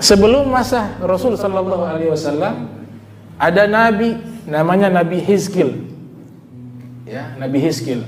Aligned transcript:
sebelum 0.00 0.48
masa 0.48 0.96
Rasul 1.04 1.36
Sallallahu 1.36 1.84
Alaihi 1.84 2.08
Wasallam 2.10 2.68
ada 3.36 3.68
nabi 3.68 4.16
namanya 4.48 4.88
Nabi 4.90 5.20
Hizkil. 5.22 5.70
Ya, 7.06 7.36
Nabi 7.36 7.60
Hizkil. 7.60 8.02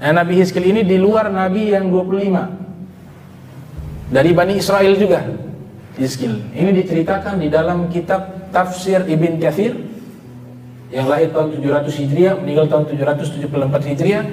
Nah, 0.00 0.12
Nabi 0.12 0.34
Hizkil 0.40 0.64
ini 0.64 0.84
di 0.86 0.96
luar 0.96 1.32
Nabi 1.32 1.70
yang 1.74 1.90
25 1.90 4.12
dari 4.12 4.32
Bani 4.32 4.56
Israel 4.56 4.96
juga. 4.96 5.20
Hizkil. 5.96 6.52
Ini 6.52 6.76
diceritakan 6.76 7.40
di 7.40 7.48
dalam 7.48 7.88
kitab 7.88 8.52
Tafsir 8.52 9.08
Ibn 9.08 9.40
Kathir 9.40 9.72
yang 10.92 11.08
lahir 11.08 11.32
tahun 11.32 11.56
700 11.56 11.88
Hijriah, 11.88 12.36
meninggal 12.36 12.68
tahun 12.68 12.84
774 12.92 13.96
Hijriah, 13.96 14.28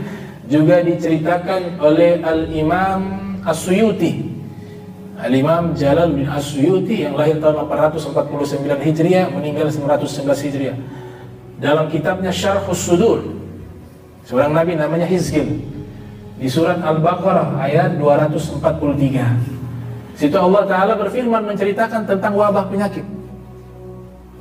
juga 0.51 0.83
diceritakan 0.83 1.79
oleh 1.79 2.19
Al-Imam 2.19 2.99
As-Suyuti. 3.47 4.32
Al-Imam 5.23 5.71
Jalal 5.71 6.11
bin 6.11 6.27
As-Suyuti 6.27 7.07
yang 7.07 7.15
lahir 7.15 7.39
tahun 7.39 7.63
849 7.71 8.83
Hijriah, 8.83 9.31
meninggal 9.31 9.71
911 9.71 10.51
Hijriah. 10.51 10.75
Dalam 11.63 11.87
kitabnya 11.87 12.27
Syarhus 12.27 12.83
Sudur, 12.83 13.23
seorang 14.27 14.51
nabi 14.51 14.75
namanya 14.75 15.07
Hizkil. 15.07 15.63
Di 16.35 16.51
surat 16.51 16.83
Al-Baqarah 16.83 17.55
ayat 17.55 17.95
243. 17.95 20.19
Situ 20.19 20.35
Allah 20.35 20.67
Ta'ala 20.67 20.99
berfirman 20.99 21.47
menceritakan 21.47 22.03
tentang 22.03 22.35
wabah 22.35 22.67
penyakit. 22.67 23.07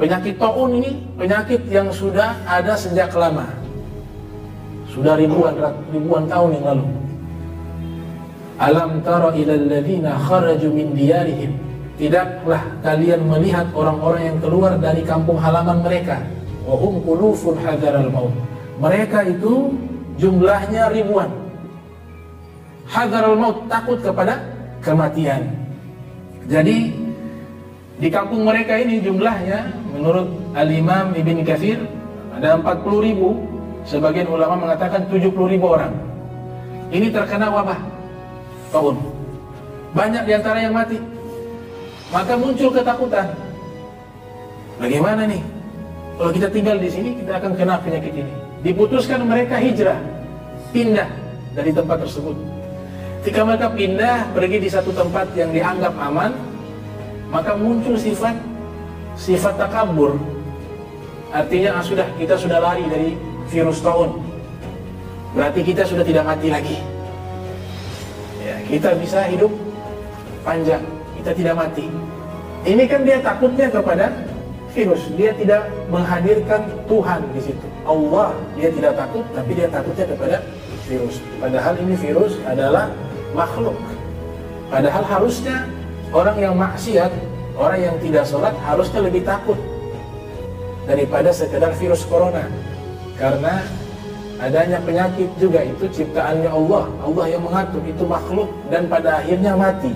Penyakit 0.03 0.35
taun 0.35 0.83
ini 0.83 0.99
penyakit 1.15 1.63
yang 1.71 1.95
sudah 1.95 2.35
ada 2.43 2.75
sejak 2.75 3.15
lama. 3.15 3.47
Sudah 4.91 5.15
ribuan 5.15 5.55
ribuan 5.95 6.27
tahun 6.27 6.59
yang 6.59 6.65
lalu. 6.75 7.02
Alam 8.63 9.03
tara 9.03 9.35
ilal 9.35 9.67
ladzina 9.67 10.15
kharaju 10.15 10.69
min 10.71 10.95
diyarihim. 10.95 11.51
Tidaklah 11.99 12.63
kalian 12.87 13.27
melihat 13.27 13.67
orang-orang 13.75 14.23
yang 14.31 14.39
keluar 14.39 14.79
dari 14.79 15.03
kampung 15.03 15.35
halaman 15.35 15.83
mereka. 15.83 16.23
Wa 16.63 16.79
hum 16.79 17.03
qulufun 17.03 17.59
hadaral 17.59 18.07
maut. 18.15 18.31
Mereka 18.79 19.35
itu 19.35 19.75
jumlahnya 20.15 20.95
ribuan. 20.95 21.27
Hadaral 22.87 23.35
maut 23.35 23.67
takut 23.67 23.99
kepada 23.99 24.39
kematian. 24.79 25.43
Jadi 26.47 26.95
di 27.99 28.09
kampung 28.11 28.47
mereka 28.47 28.79
ini 28.79 29.03
jumlahnya 29.03 29.75
menurut 29.91 30.27
Al-Imam 30.55 31.15
Ibn 31.19 31.37
Kathir 31.47 31.79
ada 32.35 32.59
40 32.59 33.07
ribu 33.07 33.47
Sebagian 33.83 34.31
ulama 34.31 34.59
mengatakan 34.59 35.07
70 35.11 35.31
ribu 35.31 35.67
orang 35.71 35.91
Ini 36.91 37.11
terkena 37.15 37.51
wabah 37.51 37.92
tahun 38.73 38.97
Banyak 39.93 40.23
di 40.25 40.33
antara 40.33 40.59
yang 40.59 40.75
mati 40.75 40.97
Maka 42.09 42.35
muncul 42.41 42.73
ketakutan 42.73 43.29
Bagaimana 44.81 45.29
nih 45.29 45.43
Kalau 46.17 46.31
kita 46.33 46.49
tinggal 46.49 46.81
di 46.81 46.89
sini 46.89 47.21
kita 47.21 47.39
akan 47.39 47.53
kena 47.55 47.77
penyakit 47.85 48.17
ini 48.17 48.33
Diputuskan 48.65 49.29
mereka 49.29 49.61
hijrah 49.61 50.01
Pindah 50.73 51.07
dari 51.53 51.71
tempat 51.71 52.01
tersebut 52.09 52.35
Ketika 53.23 53.47
mereka 53.47 53.71
pindah 53.71 54.35
pergi 54.35 54.59
di 54.59 54.67
satu 54.67 54.91
tempat 54.91 55.31
yang 55.39 55.55
dianggap 55.55 55.95
aman, 55.95 56.35
maka 57.31 57.55
muncul 57.55 57.95
sifat 57.95 58.35
sifat 59.15 59.55
takabur. 59.63 60.19
Artinya 61.31 61.79
ah, 61.79 61.85
sudah 61.87 62.03
kita 62.19 62.35
sudah 62.35 62.59
lari 62.59 62.83
dari 62.91 63.15
virus 63.47 63.79
tahun. 63.79 64.19
Berarti 65.39 65.61
kita 65.63 65.87
sudah 65.87 66.03
tidak 66.03 66.27
mati 66.27 66.51
lagi. 66.51 66.83
Kita 68.73 68.97
bisa 68.97 69.29
hidup 69.29 69.53
panjang, 70.49 70.81
kita 71.21 71.37
tidak 71.37 71.55
mati. 71.61 71.93
Ini 72.65 72.89
kan 72.89 73.05
dia 73.05 73.21
takutnya 73.21 73.69
kepada 73.69 74.09
virus. 74.73 75.13
Dia 75.13 75.37
tidak 75.37 75.69
menghadirkan 75.93 76.65
Tuhan 76.89 77.21
di 77.37 77.41
situ. 77.45 77.67
Allah 77.85 78.33
dia 78.57 78.73
tidak 78.73 78.97
takut, 78.97 79.29
tapi 79.37 79.51
dia 79.53 79.69
takutnya 79.69 80.09
kepada 80.09 80.37
virus. 80.89 81.21
Padahal 81.37 81.75
ini 81.85 81.95
virus 82.01 82.41
adalah 82.49 82.89
makhluk. 83.37 83.77
Padahal 84.73 85.05
harusnya 85.05 85.69
orang 86.09 86.37
yang 86.41 86.55
maksiat, 86.57 87.13
orang 87.61 87.81
yang 87.93 87.97
tidak 88.01 88.25
sholat 88.25 88.57
harusnya 88.65 89.05
lebih 89.05 89.21
takut 89.21 89.61
daripada 90.89 91.29
sekedar 91.29 91.77
virus 91.77 92.09
corona. 92.09 92.49
Karena 93.21 93.61
adanya 94.43 94.83
penyakit 94.83 95.31
juga 95.39 95.63
itu 95.63 95.87
ciptaannya 95.87 96.51
Allah. 96.51 96.91
Allah 97.07 97.27
yang 97.31 97.43
mengatur 97.47 97.83
itu 97.87 98.03
makhluk 98.03 98.51
dan 98.69 98.91
pada 98.91 99.23
akhirnya 99.23 99.55
mati. 99.55 99.95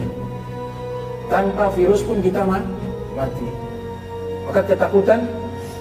Tanpa 1.26 1.74
virus 1.74 2.06
pun 2.06 2.22
kita 2.22 2.46
mati. 2.46 3.48
Maka 4.46 4.62
ketakutan 4.62 5.26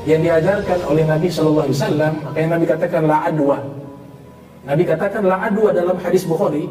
yang 0.09 0.25
diajarkan 0.25 0.79
oleh 0.89 1.05
Nabi 1.05 1.29
Shallallahu 1.29 1.65
Alaihi 1.69 1.77
Wasallam, 1.77 2.13
makanya 2.25 2.49
Nabi 2.57 2.65
katakan 2.65 3.01
la 3.05 3.17
adwa. 3.29 3.57
Nabi 4.65 4.83
katakan 4.85 5.21
la 5.21 5.37
adwa 5.45 5.69
dalam 5.69 5.97
hadis 6.01 6.25
Bukhari 6.25 6.65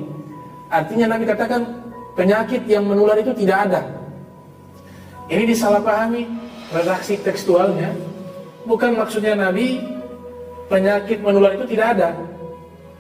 Artinya 0.75 1.07
Nabi 1.15 1.25
katakan 1.31 1.63
penyakit 2.19 2.67
yang 2.67 2.83
menular 2.83 3.15
itu 3.15 3.31
tidak 3.31 3.71
ada. 3.71 3.83
Ini 5.31 5.47
disalahpahami 5.47 6.27
redaksi 6.75 7.15
tekstualnya. 7.23 7.95
Bukan 8.67 8.99
maksudnya 8.99 9.39
Nabi 9.39 9.79
penyakit 10.75 11.23
menular 11.23 11.55
itu 11.55 11.71
tidak 11.71 11.95
ada. 11.95 12.11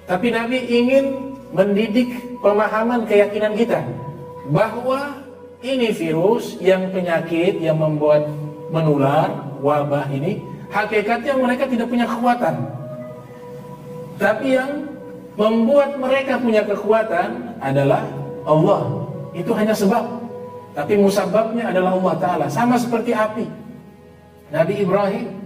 Tapi 0.06 0.30
Nabi 0.30 0.62
ingin 0.62 1.34
mendidik 1.50 2.38
pemahaman 2.38 3.02
keyakinan 3.10 3.58
kita 3.58 3.82
bahwa 4.54 5.18
ini 5.58 5.90
virus 5.90 6.54
yang 6.62 6.94
penyakit 6.94 7.58
yang 7.58 7.82
membuat 7.82 8.30
menular 8.70 9.58
wabah 9.58 10.06
ini 10.14 10.38
hakikatnya 10.70 11.34
mereka 11.34 11.66
tidak 11.66 11.90
punya 11.90 12.06
kekuatan. 12.06 12.54
Tapi 14.14 14.46
yang 14.54 14.86
membuat 15.34 15.98
mereka 15.98 16.38
punya 16.38 16.62
kekuatan 16.62 17.58
adalah 17.58 18.06
Allah. 18.46 19.02
Itu 19.34 19.50
hanya 19.50 19.74
sebab. 19.74 20.22
Tapi 20.78 20.94
musababnya 20.94 21.74
adalah 21.74 21.98
Allah 21.98 22.14
Ta'ala. 22.22 22.46
Sama 22.46 22.78
seperti 22.78 23.10
api. 23.10 23.46
Nabi 24.54 24.86
Ibrahim 24.86 25.44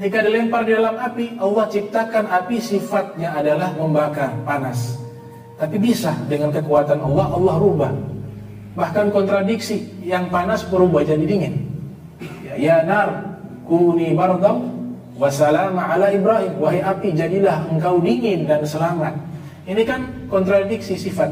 ketika 0.00 0.24
dilempar 0.24 0.64
di 0.64 0.72
dalam 0.72 0.96
api, 0.96 1.36
Allah 1.36 1.68
ciptakan 1.68 2.24
api 2.24 2.56
sifatnya 2.56 3.36
adalah 3.36 3.76
membakar, 3.76 4.32
panas. 4.48 4.96
Tapi 5.60 5.76
bisa 5.76 6.16
dengan 6.24 6.48
kekuatan 6.48 7.04
Allah, 7.04 7.36
Allah 7.36 7.54
rubah. 7.60 7.92
Bahkan 8.80 9.12
kontradiksi, 9.12 9.92
yang 10.00 10.32
panas 10.32 10.64
berubah 10.64 11.04
jadi 11.04 11.20
dingin. 11.20 11.68
Ya, 12.40 12.56
ya 12.56 12.76
nar, 12.80 13.36
kuni 13.68 14.16
bardam, 14.16 14.72
wassalama 15.20 15.92
ala 15.92 16.08
Ibrahim. 16.08 16.56
Wahai 16.56 16.80
api, 16.80 17.12
jadilah 17.12 17.68
engkau 17.68 18.00
dingin 18.00 18.48
dan 18.48 18.64
selamat 18.64 19.30
ini 19.70 19.82
kan 19.86 20.26
kontradiksi 20.26 20.96
sifat. 20.96 21.30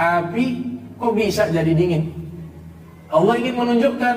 Api 0.00 0.64
kok 0.96 1.12
bisa 1.12 1.44
jadi 1.52 1.76
dingin? 1.76 2.08
Allah 3.12 3.36
ingin 3.36 3.52
menunjukkan 3.52 4.16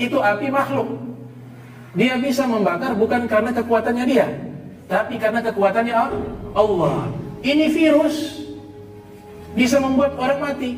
itu 0.00 0.16
api 0.16 0.48
makhluk. 0.48 0.88
Dia 1.94 2.18
bisa 2.18 2.42
membakar 2.42 2.90
bukan 2.98 3.30
karena 3.30 3.54
kekuatannya 3.54 4.04
dia, 4.06 4.26
tapi 4.90 5.14
karena 5.14 5.38
kekuatannya 5.38 5.94
Allah. 6.58 7.06
Ini 7.44 7.70
virus 7.70 8.42
bisa 9.54 9.78
membuat 9.78 10.18
orang 10.18 10.42
mati, 10.42 10.74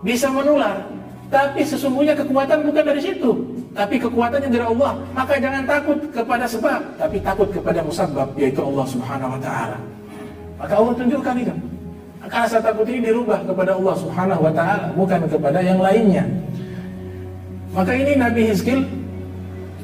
bisa 0.00 0.32
menular, 0.32 0.80
tapi 1.28 1.60
sesungguhnya 1.60 2.16
kekuatan 2.16 2.64
bukan 2.64 2.84
dari 2.88 3.00
situ, 3.04 3.36
tapi 3.76 4.00
kekuatannya 4.00 4.48
dari 4.48 4.64
Allah. 4.64 4.96
Maka 5.12 5.36
jangan 5.36 5.68
takut 5.68 5.98
kepada 6.08 6.48
sebab, 6.48 6.80
tapi 6.96 7.16
takut 7.20 7.48
kepada 7.52 7.84
musabab, 7.84 8.32
yaitu 8.40 8.64
Allah 8.64 8.86
Subhanahu 8.88 9.36
wa 9.36 9.40
taala. 9.44 9.76
Maka 10.56 10.72
Allah 10.72 10.94
tunjukkan 10.96 11.34
itu. 11.36 11.54
Maka 12.24 12.34
rasa 12.48 12.58
takut 12.64 12.88
ini 12.88 13.12
dirubah 13.12 13.44
kepada 13.44 13.76
Allah 13.76 13.94
Subhanahu 14.00 14.40
wa 14.40 14.52
taala, 14.56 14.88
bukan 14.96 15.20
kepada 15.28 15.60
yang 15.60 15.84
lainnya. 15.84 16.24
Maka 17.76 17.92
ini 17.92 18.16
Nabi 18.16 18.48
Hizkil 18.48 18.97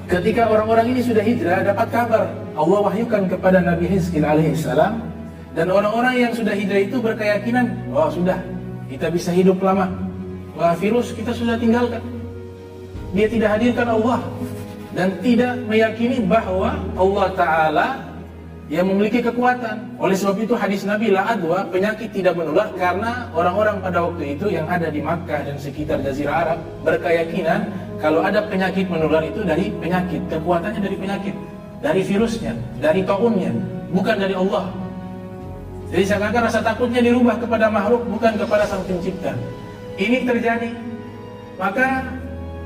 ketika 0.08 0.48
orang-orang 0.48 0.96
ini 0.96 1.00
sudah 1.00 1.24
hijrah 1.24 1.64
dapat 1.64 1.88
kabar 1.88 2.26
Allah 2.54 2.80
wahyukan 2.86 3.26
kepada 3.26 3.58
Nabi 3.64 3.88
Hizkil 3.88 4.24
alaihissalam 4.24 5.14
dan 5.54 5.66
orang-orang 5.70 6.14
yang 6.18 6.32
sudah 6.34 6.50
hijrah 6.50 6.82
itu 6.82 6.98
berkeyakinan, 6.98 7.70
wah 7.94 8.06
oh, 8.06 8.10
sudah 8.10 8.38
kita 8.90 9.06
bisa 9.10 9.30
hidup 9.30 9.62
lama. 9.62 9.86
Wah 10.58 10.74
virus 10.74 11.14
kita 11.14 11.30
sudah 11.30 11.54
tinggalkan. 11.58 12.02
Dia 13.14 13.30
tidak 13.30 13.58
hadirkan 13.58 13.86
Allah 13.94 14.18
dan 14.94 15.14
tidak 15.22 15.54
meyakini 15.70 16.22
bahwa 16.26 16.78
Allah 16.98 17.26
Ta'ala 17.38 17.88
yang 18.66 18.90
memiliki 18.90 19.22
kekuatan. 19.22 19.98
Oleh 20.02 20.18
sebab 20.18 20.42
itu 20.42 20.54
hadis 20.58 20.82
Nabi 20.82 21.14
la 21.14 21.36
adwa 21.38 21.62
penyakit 21.70 22.10
tidak 22.10 22.34
menular 22.34 22.74
karena 22.74 23.30
orang-orang 23.30 23.78
pada 23.78 24.02
waktu 24.10 24.34
itu 24.34 24.50
yang 24.50 24.66
ada 24.66 24.90
di 24.90 24.98
Makkah 24.98 25.46
dan 25.46 25.56
sekitar 25.60 26.02
Jazirah 26.02 26.34
Arab 26.34 26.58
berkeyakinan 26.82 27.70
kalau 28.02 28.20
ada 28.24 28.42
penyakit 28.46 28.86
menular 28.90 29.22
itu 29.22 29.40
dari 29.46 29.70
penyakit, 29.78 30.20
kekuatannya 30.28 30.80
dari 30.82 30.96
penyakit, 30.98 31.34
dari 31.80 32.00
virusnya, 32.02 32.52
dari 32.82 33.00
taunnya, 33.06 33.52
bukan 33.94 34.16
dari 34.18 34.34
Allah. 34.34 34.70
Jadi 35.94 36.02
seakan-akan 36.10 36.42
rasa 36.50 36.60
takutnya 36.64 37.00
dirubah 37.04 37.38
kepada 37.38 37.70
makhluk 37.70 38.02
bukan 38.10 38.34
kepada 38.34 38.66
sang 38.66 38.82
pencipta. 38.82 39.30
Ini 39.94 40.26
terjadi. 40.26 40.74
Maka 41.54 42.02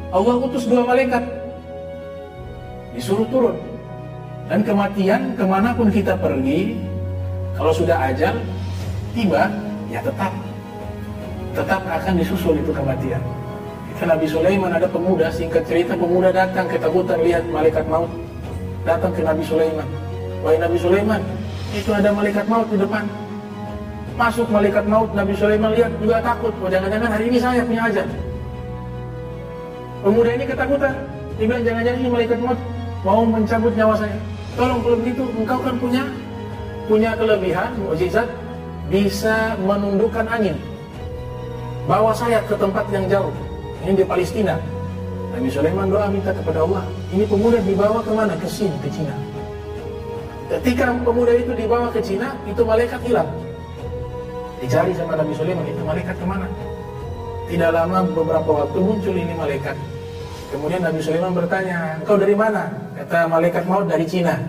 Allah 0.09 0.35
utus 0.41 0.65
dua 0.65 0.89
malaikat 0.89 1.21
disuruh 2.97 3.29
turun 3.29 3.57
dan 4.49 4.65
kematian 4.65 5.37
ke 5.37 5.45
mana 5.45 5.77
pun 5.77 5.93
kita 5.93 6.17
pergi 6.17 6.81
kalau 7.53 7.71
sudah 7.71 8.01
ajal 8.09 8.33
tiba 9.13 9.53
ya 9.93 10.01
tetap 10.01 10.33
tetap 11.53 11.81
akan 11.85 12.15
disusul 12.17 12.57
itu 12.57 12.73
kematian 12.73 13.21
itu 13.99 14.06
Nabi 14.06 14.27
Sulaiman 14.31 14.71
ada 14.71 14.87
pemuda 14.87 15.27
singkat 15.35 15.67
cerita 15.67 15.99
pemuda 15.99 16.31
datang 16.31 16.71
ketakutan 16.71 17.19
lihat 17.19 17.43
malaikat 17.50 17.83
maut 17.91 18.06
datang 18.87 19.11
ke 19.11 19.27
Nabi 19.27 19.43
Sulaiman 19.43 19.89
wahai 20.47 20.62
Nabi 20.62 20.79
Sulaiman 20.79 21.19
itu 21.75 21.91
ada 21.91 22.15
malaikat 22.15 22.47
maut 22.47 22.71
di 22.71 22.79
depan 22.79 23.03
masuk 24.15 24.47
malaikat 24.55 24.87
maut 24.87 25.11
Nabi 25.19 25.35
Sulaiman 25.35 25.75
lihat 25.75 25.91
juga 25.99 26.23
takut 26.23 26.55
oh 26.62 26.71
jangan-jangan 26.71 27.11
hari 27.11 27.27
ini 27.27 27.39
saya 27.43 27.67
punya 27.67 27.91
ajal 27.91 28.06
Pemuda 29.99 30.31
ini 30.31 30.44
ketakutan. 30.47 30.94
Dia 31.39 31.44
bilang 31.51 31.65
jangan-jangan 31.67 31.99
ini 31.99 32.11
malaikat 32.11 32.39
maut 32.39 32.59
mau 33.03 33.23
mencabut 33.27 33.73
nyawa 33.75 33.94
saya. 33.99 34.19
Tolong 34.55 34.81
kalau 34.83 34.97
begitu 35.03 35.23
engkau 35.35 35.59
kan 35.59 35.75
punya 35.79 36.05
punya 36.87 37.11
kelebihan 37.19 37.71
mukjizat 37.83 38.29
bisa 38.91 39.59
menundukkan 39.59 40.27
angin. 40.31 40.55
Bawa 41.91 42.15
saya 42.15 42.39
ke 42.47 42.55
tempat 42.55 42.87
yang 42.94 43.11
jauh. 43.11 43.35
Ini 43.85 43.93
di 43.95 44.05
Palestina. 44.07 44.59
Nabi 45.29 45.49
Sulaiman 45.53 45.87
doa 45.87 46.11
minta 46.11 46.35
kepada 46.35 46.67
Allah. 46.67 46.83
Ini 47.15 47.25
pemuda 47.29 47.63
dibawa 47.63 48.03
ke 48.03 48.11
mana? 48.11 48.35
Ke 48.35 48.49
sini, 48.51 48.75
ke 48.83 48.89
Cina. 48.91 49.15
Ketika 50.49 50.97
pemuda 51.05 51.33
itu 51.37 51.53
dibawa 51.55 51.93
ke 51.93 52.01
Cina, 52.01 52.35
itu 52.49 52.65
malaikat 52.65 52.99
hilang. 53.05 53.29
Dicari 54.59 54.91
sama 54.97 55.15
Nabi 55.15 55.33
Sulaiman, 55.37 55.63
itu 55.69 55.83
malaikat 55.85 56.17
ke 56.19 56.27
mana? 56.27 56.47
Tidak 57.47 57.71
lama 57.71 58.03
beberapa 58.11 58.51
waktu 58.65 58.79
muncul 58.83 59.15
ini 59.15 59.33
malaikat. 59.37 59.77
Kemudian 60.49 60.81
Nabi 60.83 61.01
Sulaiman 61.05 61.33
bertanya, 61.37 62.01
engkau 62.01 62.17
dari 62.17 62.35
mana? 62.35 62.73
Kata 62.99 63.29
malaikat 63.29 63.63
maut 63.69 63.87
dari 63.87 64.09
Cina. 64.09 64.35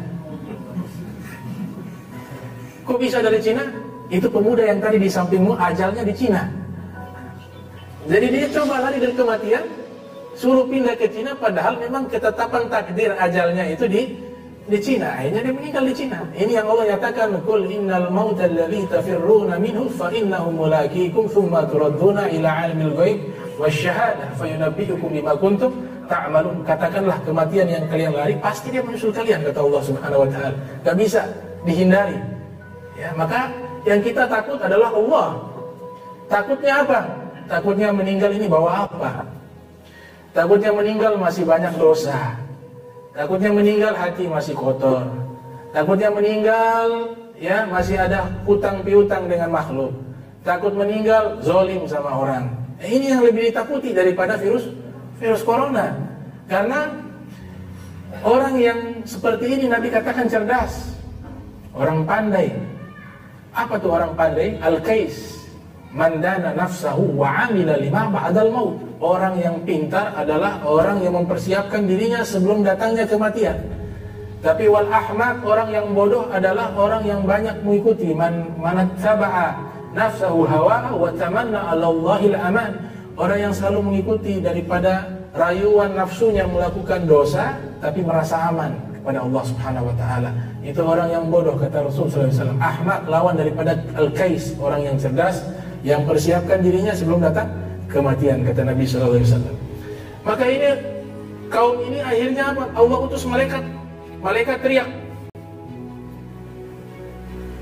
Kok 2.88 2.98
bisa 2.98 3.20
dari 3.22 3.38
Cina? 3.44 3.62
Itu 4.10 4.26
pemuda 4.31 4.66
yang 4.66 4.81
tadi 4.81 4.98
di 4.98 5.12
sampingmu 5.12 5.54
ajalnya 5.54 6.02
di 6.02 6.16
Cina. 6.18 6.58
Jadi 8.09 8.25
dia 8.33 8.47
coba 8.50 8.89
lari 8.89 8.97
dari 8.97 9.13
kematian, 9.13 9.63
suruh 10.33 10.65
pindah 10.65 10.97
ke 10.97 11.06
Cina 11.13 11.38
padahal 11.38 11.77
memang 11.77 12.09
ketetapan 12.09 12.65
takdir 12.65 13.13
ajalnya 13.13 13.69
itu 13.69 13.85
di 13.85 14.01
di 14.65 14.77
Cina. 14.81 15.13
Akhirnya 15.13 15.45
dia 15.45 15.53
meninggal 15.53 15.83
di 15.85 15.94
Cina. 15.94 16.17
Ini 16.33 16.57
yang 16.57 16.65
Allah 16.73 16.97
nyatakan, 16.97 17.38
"Qul 17.45 17.69
innal 17.69 18.09
mauta 18.09 18.50
alladhi 18.50 18.81
tafirruna 18.89 19.61
minhu 19.61 19.89
fa 19.94 20.09
innahu 20.09 20.50
mulaqikum 20.53 21.29
thumma 21.29 21.69
turadduna 21.69 22.33
ila 22.33 22.50
'alimil 22.50 22.94
ghaib 22.97 23.19
wasyahadah 23.61 24.33
fayunabbi'ukum 24.41 25.09
bima 25.13 25.38
kuntum 25.38 25.69
ta'malun." 26.09 26.65
Katakanlah 26.65 27.21
kematian 27.21 27.69
yang 27.69 27.85
kalian 27.89 28.13
lari 28.17 28.33
pasti 28.41 28.73
dia 28.73 28.81
menyusul 28.81 29.13
kalian 29.13 29.45
kata 29.45 29.61
Allah 29.61 29.81
Subhanahu 29.85 30.25
wa 30.25 30.29
taala. 30.33 30.57
Gak 30.81 30.95
bisa 30.97 31.21
dihindari. 31.61 32.17
Ya, 32.97 33.13
maka 33.13 33.53
yang 33.85 34.01
kita 34.01 34.25
takut 34.25 34.57
adalah 34.57 34.89
Allah. 34.97 35.27
Takutnya 36.29 36.85
apa? 36.85 37.29
Takutnya 37.50 37.90
meninggal 37.90 38.30
ini 38.30 38.46
bawa 38.46 38.86
apa? 38.86 39.25
Takutnya 40.38 40.69
meninggal 40.69 41.18
masih 41.18 41.50
banyak 41.50 41.74
dosa. 41.81 42.38
Takutnya 43.18 43.50
meninggal 43.50 43.98
hati 43.98 44.30
masih 44.30 44.54
kotor. 44.54 45.01
Takutnya 45.74 46.13
meninggal 46.13 47.18
ya 47.42 47.66
masih 47.66 47.98
ada 47.98 48.30
hutang 48.46 48.86
piutang 48.86 49.25
dengan 49.25 49.50
makhluk. 49.50 49.90
Takut 50.46 50.78
meninggal 50.78 51.42
zolim 51.42 51.90
sama 51.90 52.13
orang. 52.13 52.54
Eh, 52.80 52.96
ini 52.96 53.12
yang 53.18 53.25
lebih 53.25 53.50
ditakuti 53.50 53.98
daripada 53.98 54.38
virus 54.38 54.69
virus 55.18 55.42
corona. 55.42 55.98
Karena 56.45 56.94
orang 58.22 58.56
yang 58.62 58.80
seperti 59.10 59.57
ini 59.57 59.66
Nabi 59.66 59.90
katakan 59.90 60.30
cerdas. 60.30 60.94
Orang 61.74 62.06
pandai. 62.06 62.54
Apa 63.57 63.81
tuh 63.81 63.98
orang 63.98 64.13
pandai? 64.13 64.54
Al-Qais. 64.62 65.38
Mandana 65.89 66.53
nafsahu 66.53 67.18
wa 67.18 67.50
amila 67.50 67.74
lima 67.74 68.13
ba'dal 68.13 68.53
maut. 68.53 68.77
Orang 69.01 69.41
yang 69.41 69.57
pintar 69.65 70.13
adalah 70.13 70.62
orang 70.62 71.01
yang 71.01 71.18
mempersiapkan 71.18 71.89
dirinya 71.89 72.21
sebelum 72.21 72.62
datangnya 72.62 73.09
kematian. 73.09 73.57
Tapi 74.39 74.69
wal 74.69 74.86
ahmak 74.88 75.41
orang 75.41 75.74
yang 75.74 75.88
bodoh 75.91 76.30
adalah 76.30 76.71
orang 76.77 77.03
yang 77.03 77.25
banyak 77.25 77.57
mengikuti 77.65 78.13
man 78.13 78.53
manattaba'a 78.62 79.57
nafsahu 79.97 80.45
hawa 80.45 80.94
wa 80.94 81.09
tamanna 81.18 81.74
'ala 81.74 81.89
Allahil 81.89 82.38
aman. 82.38 82.71
Orang 83.19 83.50
yang 83.50 83.53
selalu 83.56 83.80
mengikuti 83.83 84.39
daripada 84.39 85.09
rayuan 85.35 85.97
nafsunya 85.97 86.45
melakukan 86.47 87.03
dosa 87.09 87.57
tapi 87.81 88.06
merasa 88.06 88.47
aman 88.47 88.77
kepada 88.95 89.25
Allah 89.25 89.44
Subhanahu 89.44 89.89
wa 89.89 89.95
taala. 89.97 90.30
Itu 90.62 90.85
orang 90.85 91.09
yang 91.09 91.25
bodoh 91.27 91.57
kata 91.57 91.81
Rasul 91.81 92.07
sallallahu 92.07 92.35
alaihi. 92.35 92.62
Ahmak 92.62 93.00
lawan 93.09 93.35
daripada 93.35 93.71
al-kais, 93.97 94.53
orang 94.62 94.85
yang 94.85 94.95
cerdas 94.95 95.44
yang 95.84 96.04
persiapkan 96.04 96.60
dirinya 96.60 96.92
sebelum 96.92 97.24
datang 97.24 97.48
kematian 97.88 98.44
kata 98.44 98.62
Nabi 98.68 98.84
Shallallahu 98.84 99.16
Alaihi 99.16 99.28
Wasallam. 99.28 99.56
Maka 100.28 100.46
ini 100.46 100.70
kaum 101.48 101.76
ini 101.88 102.00
akhirnya 102.04 102.44
apa? 102.54 102.64
Allah 102.76 102.98
utus 103.02 103.24
malaikat. 103.26 103.64
Malaikat 104.20 104.58
teriak. 104.60 104.90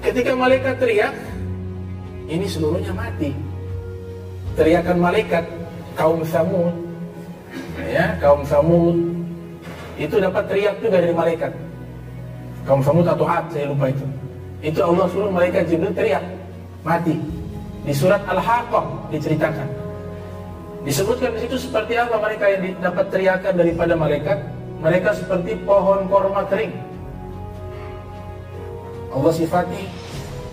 Ketika 0.02 0.31
malaikat 0.34 0.75
teriak, 0.81 1.14
ini 2.25 2.46
seluruhnya 2.50 2.96
mati. 2.96 3.36
Teriakan 4.58 4.98
malaikat 4.98 5.46
kaum 5.94 6.25
Samud, 6.25 6.74
ya 7.86 8.18
kaum 8.18 8.42
Samud 8.42 8.98
itu 10.02 10.18
dapat 10.18 10.50
teriak 10.50 10.81
juga 10.81 10.98
dari 10.98 11.14
malaikat. 11.14 11.54
Kaum 12.66 12.81
Samud 12.81 13.06
atau 13.06 13.30
Ad, 13.30 13.46
saya 13.54 13.69
lupa 13.69 13.94
itu. 13.94 14.06
Itu 14.66 14.81
Allah 14.81 15.06
suruh 15.14 15.30
malaikat 15.30 15.69
Jibril 15.69 15.94
teriak, 15.94 16.25
mati. 16.81 17.37
Di 17.88 17.95
surat 17.95 18.19
Al-Haqqah 18.28 19.07
diceritakan. 19.16 19.68
Disebutkan 20.84 21.31
di 21.39 21.48
situ 21.48 21.56
seperti 21.56 21.95
apa 21.95 22.19
mereka 22.19 22.51
yang 22.51 22.75
dapat 22.84 23.07
teriakan 23.07 23.54
daripada 23.56 23.95
malaikat? 23.95 24.38
Mereka 24.84 25.10
seperti 25.16 25.56
pohon 25.63 26.04
korma 26.12 26.44
kering. 26.51 26.75
Allah 29.16 29.31
sifati 29.31 29.88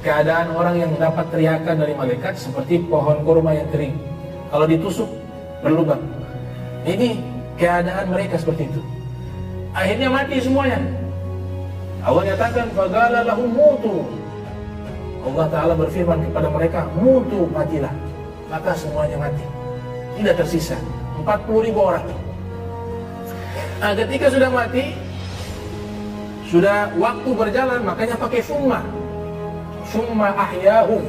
keadaan 0.07 0.55
orang 0.55 0.79
yang 0.79 0.93
dapat 0.95 1.27
teriakan 1.35 1.75
dari 1.83 1.95
malaikat 1.99 2.39
seperti 2.39 2.87
pohon 2.87 3.27
korma 3.27 3.51
yang 3.51 3.67
kering. 3.75 3.99
Kalau 4.55 4.71
ditusuk 4.71 5.11
berlubang. 5.59 6.01
Ini 6.87 7.19
keadaan 7.59 8.15
mereka 8.15 8.39
seperti 8.39 8.71
itu. 8.71 8.81
Akhirnya 9.75 10.07
mati 10.07 10.39
semuanya. 10.39 10.79
Allah 12.07 12.23
nyatakan 12.31 12.71
fagala 12.79 13.27
lahum 13.27 13.51
mutu. 13.51 14.07
Allah 15.25 15.47
Ta'ala 15.49 15.73
berfirman 15.73 16.21
kepada 16.29 16.49
mereka, 16.53 16.85
mutu 17.01 17.49
matilah. 17.49 17.93
Maka 18.53 18.77
semuanya 18.77 19.17
mati. 19.17 19.45
Tidak 20.21 20.35
tersisa. 20.37 20.77
40 21.25 21.67
ribu 21.67 21.81
orang. 21.81 22.05
Nah 23.81 23.93
ketika 23.97 24.31
sudah 24.31 24.49
mati 24.53 24.95
sudah 26.49 26.93
waktu 27.01 27.31
berjalan 27.35 27.81
makanya 27.83 28.15
pakai 28.21 28.41
summa. 28.45 28.85
Summa 29.91 30.33
ahyahum 30.37 31.03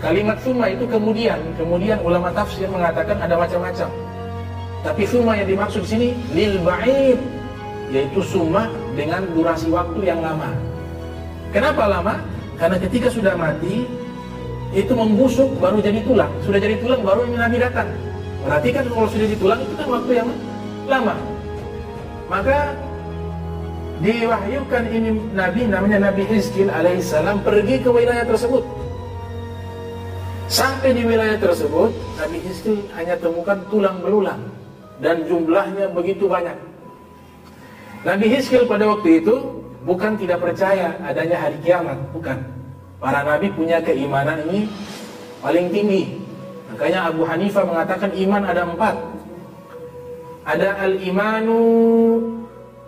kalimat 0.00 0.38
summa 0.44 0.70
itu 0.70 0.84
kemudian. 0.86 1.40
Kemudian 1.56 1.98
ulama 2.04 2.30
tafsir 2.30 2.68
mengatakan 2.68 3.18
ada 3.20 3.34
macam-macam. 3.36 3.88
Tapi 4.80 5.02
summa 5.04 5.36
yang 5.36 5.48
dimaksud 5.48 5.84
sini 5.84 6.16
lil 6.32 6.60
ba'id. 6.62 7.18
Yaitu 7.90 8.22
summa 8.22 8.70
dengan 8.94 9.26
durasi 9.34 9.66
waktu 9.68 10.00
yang 10.06 10.22
lama. 10.22 10.54
Kenapa 11.50 11.90
lama? 11.90 12.22
Karena 12.60 12.76
ketika 12.76 13.08
sudah 13.08 13.34
mati 13.34 13.88
itu 14.70 14.92
membusuk 14.94 15.50
baru 15.58 15.80
jadi 15.82 16.04
tulang 16.04 16.30
sudah 16.44 16.60
jadi 16.60 16.76
tulang 16.78 17.02
baru 17.02 17.26
Nabi 17.26 17.58
datang 17.58 17.90
Berarti 18.40 18.68
kan 18.72 18.84
kalau 18.88 19.08
sudah 19.08 19.28
ditulang 19.28 19.60
itu 19.60 19.74
kan 19.76 19.86
waktu 19.88 20.12
yang 20.16 20.28
lama. 20.88 21.14
Maka 22.32 22.72
diwahyukan 24.00 24.84
ini 24.88 25.08
Nabi 25.36 25.60
namanya 25.68 25.98
Nabi 26.08 26.24
Hizkil 26.24 26.72
alaihissalam 26.72 27.44
pergi 27.44 27.84
ke 27.84 27.88
wilayah 27.92 28.24
tersebut. 28.24 28.64
Sampai 30.50 30.96
di 30.96 31.06
wilayah 31.06 31.38
tersebut, 31.38 31.94
Nabi 32.18 32.38
Hizkil 32.42 32.80
hanya 32.96 33.14
temukan 33.20 33.60
tulang 33.70 34.02
belulang 34.02 34.40
dan 34.98 35.22
jumlahnya 35.28 35.92
begitu 35.94 36.26
banyak. 36.26 36.56
Nabi 38.02 38.26
Hizkil 38.32 38.64
pada 38.64 38.88
waktu 38.88 39.20
itu 39.20 39.36
bukan 39.84 40.16
tidak 40.16 40.38
percaya 40.42 40.96
adanya 41.04 41.36
hari 41.40 41.58
kiamat, 41.64 41.98
bukan. 42.12 42.38
Para 43.00 43.24
nabi 43.24 43.48
punya 43.52 43.80
keimanan 43.80 44.44
ini 44.48 44.68
paling 45.40 45.72
tinggi, 45.72 46.20
Makanya 46.70 47.10
Abu 47.10 47.26
Hanifah 47.26 47.66
mengatakan 47.66 48.14
iman 48.14 48.42
ada 48.46 48.62
empat. 48.62 48.94
Ada 50.46 50.80
al-imanu 50.86 51.58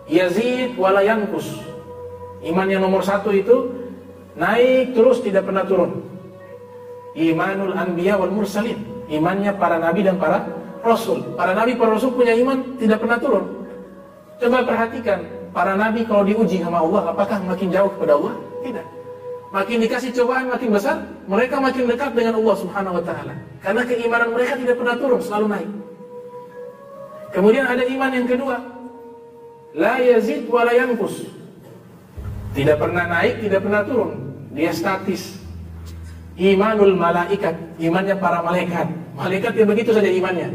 yazid 0.07 0.79
walayankus. 0.79 1.51
Iman 2.43 2.67
yang 2.71 2.83
nomor 2.83 3.03
satu 3.03 3.31
itu 3.35 3.71
naik 4.39 4.95
terus 4.95 5.19
tidak 5.21 5.47
pernah 5.47 5.67
turun. 5.67 5.99
Imanul 7.13 7.75
anbiya 7.75 8.17
wal 8.17 8.31
mursalin. 8.31 8.79
Imannya 9.11 9.53
para 9.59 9.77
nabi 9.77 10.01
dan 10.01 10.17
para 10.17 10.47
rasul. 10.81 11.21
Para 11.35 11.53
nabi, 11.53 11.75
para 11.75 11.93
rasul 11.93 12.15
punya 12.15 12.33
iman 12.33 12.79
tidak 12.79 13.03
pernah 13.03 13.19
turun. 13.19 13.45
Coba 14.41 14.65
perhatikan, 14.65 15.23
para 15.53 15.77
nabi 15.77 16.03
kalau 16.03 16.25
diuji 16.25 16.59
sama 16.59 16.81
Allah, 16.81 17.13
apakah 17.13 17.37
makin 17.45 17.69
jauh 17.69 17.93
kepada 17.93 18.17
Allah? 18.17 18.33
Tidak. 18.65 18.85
Makin 19.53 19.77
dikasih 19.85 20.09
cobaan 20.17 20.49
makin 20.49 20.69
besar, 20.73 20.97
mereka 21.29 21.61
makin 21.61 21.85
dekat 21.85 22.11
dengan 22.17 22.41
Allah 22.41 22.55
Subhanahu 22.57 22.97
wa 22.97 23.03
taala. 23.05 23.37
Karena 23.61 23.81
keimanan 23.85 24.33
mereka 24.33 24.57
tidak 24.57 24.75
pernah 24.81 24.95
turun, 24.97 25.21
selalu 25.21 25.45
naik. 25.53 25.69
Kemudian 27.37 27.65
ada 27.69 27.85
iman 27.85 28.11
yang 28.13 28.25
kedua. 28.25 28.57
La 29.77 30.01
yazid 30.01 30.49
wa 30.49 30.65
la. 30.65 30.73
Tidak 32.53 32.77
pernah 32.77 33.05
naik, 33.09 33.45
tidak 33.45 33.61
pernah 33.61 33.81
turun. 33.85 34.11
Dia 34.53 34.73
statis. 34.73 35.41
Imanul 36.33 36.97
malaikat, 36.97 37.53
imannya 37.77 38.17
para 38.17 38.41
malaikat. 38.41 38.89
Malaikat 39.13 39.53
yang 39.53 39.69
begitu 39.69 39.93
saja 39.93 40.09
imannya. 40.09 40.49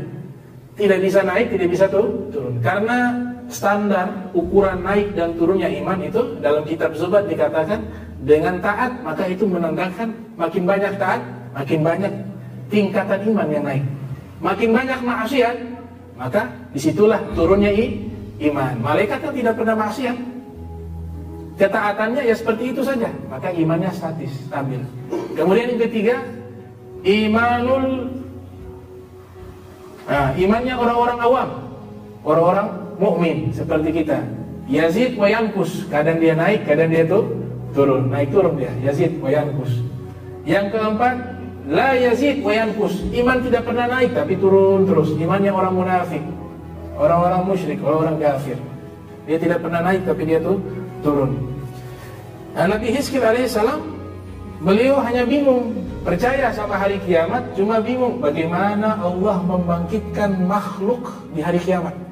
Tidak 0.75 0.99
bisa 1.02 1.23
naik, 1.23 1.55
tidak 1.55 1.71
bisa 1.71 1.87
turun. 1.87 2.59
Karena 2.62 3.27
standar 3.49 4.28
ukuran 4.37 4.85
naik 4.85 5.17
dan 5.17 5.37
turunnya 5.40 5.69
iman 5.83 5.99
itu 6.05 6.37
dalam 6.45 6.62
kitab 6.69 6.93
Zubat 6.95 7.25
dikatakan 7.26 7.81
dengan 8.23 8.61
taat 8.61 9.00
maka 9.00 9.25
itu 9.28 9.49
menandakan 9.49 10.12
makin 10.37 10.62
banyak 10.69 10.93
taat, 11.00 11.21
makin 11.57 11.81
banyak 11.81 12.12
tingkatan 12.69 13.21
iman 13.33 13.49
yang 13.49 13.64
naik. 13.64 13.85
Makin 14.38 14.71
banyak 14.71 15.00
maksiat, 15.02 15.57
maka 16.14 16.47
di 16.71 16.78
situlah 16.78 17.19
turunnya 17.35 17.75
iman. 18.38 18.78
Malaikat 18.78 19.19
kan 19.19 19.35
tidak 19.35 19.59
pernah 19.59 19.75
maksiat, 19.75 20.14
Ketaatannya 21.59 22.23
ya 22.23 22.38
seperti 22.38 22.71
itu 22.71 22.87
saja, 22.87 23.11
maka 23.26 23.50
imannya 23.50 23.90
statis, 23.90 24.31
stabil. 24.47 24.78
Kemudian 25.35 25.75
yang 25.75 25.83
ketiga, 25.90 26.23
imanul 27.02 28.14
nah, 30.07 30.31
imannya 30.38 30.75
orang-orang 30.78 31.19
awam, 31.19 31.49
orang-orang 32.23 32.69
mukmin 32.99 33.55
seperti 33.55 34.02
kita. 34.05 34.21
Yazid 34.69 35.17
wa 35.17 35.25
yankus, 35.25 35.88
kadang 35.88 36.21
dia 36.21 36.37
naik, 36.37 36.69
kadang 36.69 36.93
dia 36.93 37.09
tuh 37.09 37.25
turun, 37.73 38.12
naik 38.12 38.28
turun 38.28 38.61
dia. 38.61 38.69
Yazid 38.85 39.17
wa 39.23 39.33
yankus. 39.33 39.73
Yang 40.45 40.76
keempat, 40.76 41.17
la 41.73 41.97
yazid 41.97 42.45
wa 42.45 42.52
yankus. 42.52 43.00
Iman 43.17 43.40
tidak 43.40 43.64
pernah 43.64 43.88
naik 43.88 44.12
tapi 44.12 44.37
turun 44.37 44.85
terus. 44.85 45.17
Imannya 45.17 45.49
orang 45.55 45.73
munafik, 45.73 46.21
orang-orang 47.00 47.43
musyrik, 47.49 47.81
orang-orang 47.81 48.21
kafir. 48.21 48.59
Dia 49.25 49.40
tidak 49.40 49.64
pernah 49.64 49.81
naik 49.81 50.05
tapi 50.05 50.23
dia 50.28 50.38
tuh 50.45 50.61
turun. 51.00 51.33
Nah, 52.52 52.67
Nabi 52.69 52.93
Hizkil 52.93 53.25
alaihissalam 53.25 53.81
beliau 54.61 55.00
hanya 55.00 55.25
bingung 55.25 55.73
percaya 56.02 56.49
sama 56.52 56.81
hari 56.81 57.00
kiamat, 57.05 57.45
cuma 57.57 57.81
bingung 57.81 58.21
bagaimana 58.21 58.97
Allah 59.00 59.37
membangkitkan 59.45 60.45
makhluk 60.49 61.12
di 61.37 61.40
hari 61.45 61.61
kiamat. 61.61 62.07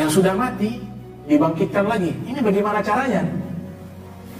Yang 0.00 0.10
sudah 0.20 0.32
mati 0.32 0.80
dibangkitkan 1.28 1.84
lagi. 1.84 2.16
Ini 2.24 2.40
bagaimana 2.40 2.80
caranya? 2.80 3.20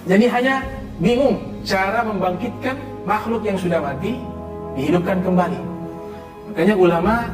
Jadi 0.09 0.25
hanya 0.25 0.65
bingung 0.97 1.37
cara 1.61 2.01
membangkitkan 2.01 2.73
makhluk 3.05 3.45
yang 3.45 3.61
sudah 3.61 3.77
mati 3.77 4.17
dihidupkan 4.73 5.21
kembali. 5.21 5.61
Makanya 6.49 6.73
ulama 6.73 7.29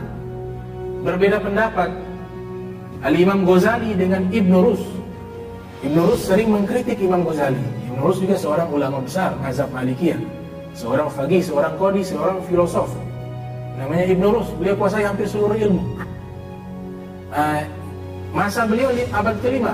berbeda 1.07 1.39
pendapat. 1.39 1.89
Al-Imam 2.97 3.45
Ghazali 3.45 3.93
dengan 3.93 4.25
Ibn 4.33 4.53
Rus 4.57 4.97
Ibn 5.85 5.97
Rus 6.09 6.25
sering 6.25 6.49
mengkritik 6.49 6.97
Imam 6.97 7.21
Ghazali. 7.21 7.61
Ibn 7.93 8.01
Rus 8.01 8.17
juga 8.17 8.33
seorang 8.33 8.73
ulama 8.73 8.97
besar, 8.97 9.37
mazhab 9.37 9.69
Malikiyah. 9.69 10.17
Seorang 10.73 11.09
fagih, 11.13 11.41
seorang 11.41 11.77
kodi, 11.77 12.01
seorang 12.01 12.41
filosof. 12.49 12.89
Namanya 13.77 14.09
Ibn 14.09 14.23
Rus, 14.33 14.49
beliau 14.57 14.73
kuasai 14.73 15.05
hampir 15.05 15.29
seluruh 15.29 15.53
ilmu. 15.53 15.81
Uh, 17.29 17.61
masa 18.35 18.67
beliau 18.67 18.91
di 18.91 19.03
abad 19.11 19.35
kelima. 19.43 19.73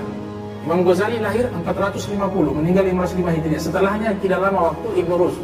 Imam 0.63 0.79
Ghazali 0.87 1.19
lahir 1.19 1.51
450, 1.51 2.15
meninggal 2.55 2.87
505 2.87 3.35
Hijriah. 3.35 3.61
Setelahnya 3.61 4.09
tidak 4.23 4.39
lama 4.39 4.71
waktu 4.71 5.03
Ibn 5.03 5.11
Rus. 5.19 5.35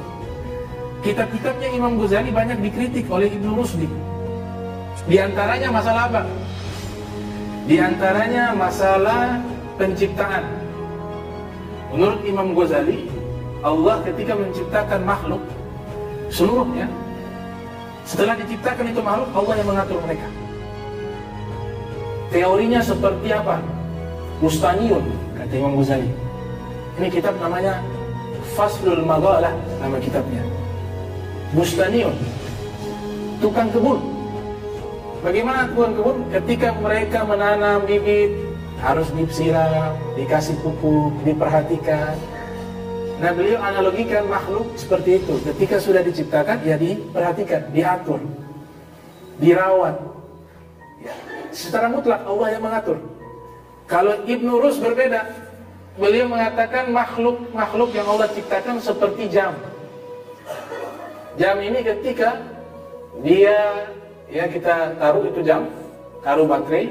Kitab-kitabnya 1.03 1.69
Imam 1.75 1.99
Ghazali 1.99 2.31
banyak 2.31 2.63
dikritik 2.63 3.05
oleh 3.11 3.27
Ibn 3.27 3.47
Rusdi. 3.51 3.87
Di 5.11 5.17
antaranya 5.19 5.75
masalah 5.75 6.07
apa? 6.07 6.23
Di 7.67 7.75
antaranya 7.83 8.55
masalah 8.55 9.43
penciptaan. 9.75 10.43
Menurut 11.91 12.21
Imam 12.23 12.55
Ghazali, 12.55 13.11
Allah 13.59 13.99
ketika 14.07 14.39
menciptakan 14.39 15.03
makhluk 15.03 15.43
seluruhnya, 16.31 16.87
setelah 18.07 18.39
diciptakan 18.39 18.87
itu 18.87 19.03
makhluk, 19.03 19.27
Allah 19.35 19.53
yang 19.59 19.67
mengatur 19.67 19.99
mereka. 19.99 20.27
Teorinya 22.29 22.77
seperti 22.77 23.33
apa? 23.33 23.57
Mustaniun, 24.39 25.01
kata 25.33 25.53
Imam 25.57 25.81
Ghazali. 25.81 26.09
Ini 27.01 27.07
kitab 27.09 27.33
namanya 27.41 27.81
Faslul 28.53 29.01
Maghalah, 29.01 29.51
nama 29.81 29.97
kitabnya. 29.97 30.45
Mustaniun, 31.57 32.13
tukang 33.41 33.73
kebun. 33.73 33.97
Bagaimana 35.25 35.73
tukang 35.73 35.97
kebun? 35.97 36.17
Ketika 36.29 36.69
mereka 36.77 37.25
menanam 37.25 37.83
bibit, 37.89 38.29
harus 38.77 39.09
disiram, 39.17 39.97
dikasih 40.13 40.53
pupuk, 40.61 41.11
diperhatikan. 41.25 42.13
Nah 43.19 43.35
beliau 43.35 43.59
analogikan 43.59 44.23
makhluk 44.29 44.69
seperti 44.79 45.19
itu. 45.19 45.35
Ketika 45.43 45.81
sudah 45.81 46.05
diciptakan, 46.05 46.61
ya 46.63 46.77
diperhatikan, 46.77 47.73
diatur, 47.73 48.21
dirawat. 49.41 50.18
Secara 51.49 51.89
mutlak 51.89 52.21
Allah 52.25 52.47
yang 52.53 52.63
mengatur. 52.63 52.97
Kalau 53.89 54.13
Ibnu 54.25 54.61
Rus 54.61 54.77
berbeda, 54.77 55.25
beliau 55.97 56.29
mengatakan 56.29 56.93
makhluk-makhluk 56.93 57.89
yang 57.97 58.05
Allah 58.05 58.29
ciptakan 58.29 58.77
seperti 58.77 59.27
jam. 59.33 59.57
Jam 61.41 61.57
ini 61.57 61.81
ketika 61.81 62.37
dia 63.25 63.89
ya 64.29 64.45
kita 64.45 64.93
taruh 65.01 65.25
itu 65.25 65.41
jam, 65.41 65.65
taruh 66.21 66.45
baterai, 66.45 66.85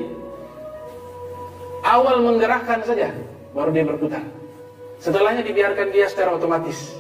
awal 1.89 2.21
menggerakkan 2.21 2.83
saja 2.83 3.09
baru 3.57 3.71
dia 3.73 3.85
berputar 3.87 4.23
setelahnya 4.99 5.43
dibiarkan 5.47 5.89
dia 5.95 6.07
secara 6.11 6.37
otomatis 6.37 6.97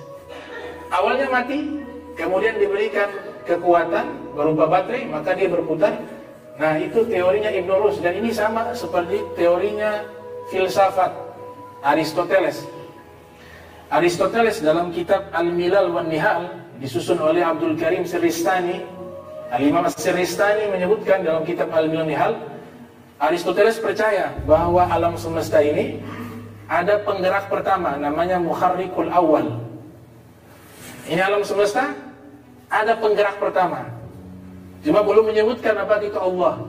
awalnya 0.88 1.28
mati 1.28 1.82
kemudian 2.14 2.56
diberikan 2.56 3.10
kekuatan 3.44 4.06
berupa 4.32 4.64
baterai 4.64 5.08
maka 5.10 5.36
dia 5.36 5.48
berputar 5.50 5.92
nah 6.58 6.74
itu 6.76 7.06
teorinya 7.06 7.50
Ibn 7.54 7.70
Rus 7.78 8.02
dan 8.02 8.18
ini 8.18 8.34
sama 8.34 8.74
seperti 8.74 9.22
teorinya 9.38 10.02
filsafat 10.50 11.14
Aristoteles 11.86 12.66
Aristoteles 13.88 14.60
dalam 14.60 14.90
kitab 14.92 15.30
Al-Milal 15.32 15.94
wan 15.94 16.10
Nihal 16.10 16.50
disusun 16.82 17.22
oleh 17.22 17.46
Abdul 17.46 17.78
Karim 17.78 18.04
Siristani 18.04 18.82
Al-Imam 19.54 19.86
Siristani 19.88 20.68
menyebutkan 20.68 21.22
dalam 21.22 21.46
kitab 21.46 21.70
Al-Milal 21.70 22.04
Nihal 22.10 22.34
Aristoteles 23.18 23.82
percaya 23.82 24.30
bahwa 24.46 24.86
alam 24.86 25.18
semesta 25.18 25.58
ini 25.58 25.98
ada 26.70 27.02
penggerak 27.02 27.50
pertama 27.50 27.98
namanya 27.98 28.38
muharrikul 28.38 29.10
awal. 29.10 29.58
Ini 31.10 31.18
alam 31.26 31.42
semesta 31.42 31.98
ada 32.70 32.94
penggerak 32.94 33.42
pertama. 33.42 33.90
Cuma 34.82 35.02
belum 35.02 35.30
menyebutkan 35.34 35.74
apa 35.74 35.98
itu 36.02 36.18
Allah. 36.18 36.62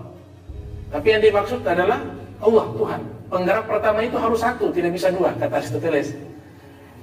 Tapi 0.90 1.08
yang 1.14 1.22
dimaksud 1.22 1.62
adalah 1.62 2.02
Allah 2.42 2.66
Tuhan. 2.74 3.02
Penggerak 3.30 3.66
pertama 3.70 4.00
itu 4.02 4.18
harus 4.18 4.42
satu, 4.42 4.74
tidak 4.74 4.98
bisa 4.98 5.14
dua, 5.14 5.30
kata 5.38 5.62
Aristoteles. 5.62 6.18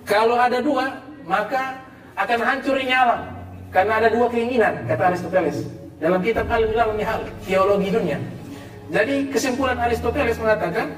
Kalau 0.02 0.34
ada 0.34 0.58
dua, 0.58 0.98
maka 1.22 1.78
akan 2.18 2.38
hancur 2.42 2.74
ini 2.82 2.90
alam. 2.90 3.30
Karena 3.70 4.02
ada 4.02 4.08
dua 4.10 4.26
keinginan, 4.26 4.82
kata 4.90 5.14
Aristoteles. 5.14 5.62
Dalam 6.02 6.18
kitab 6.20 6.50
Al-Milal 6.50 6.98
Nihal, 6.98 7.22
teologi 7.46 7.88
dunia. 7.94 8.18
Jadi 8.90 9.30
kesimpulan 9.30 9.78
Aristoteles 9.78 10.38
mengatakan 10.42 10.90